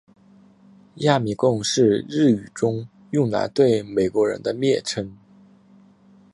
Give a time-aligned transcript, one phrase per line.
[0.95, 5.15] 亚米公是日语中用来对美国人的蔑称。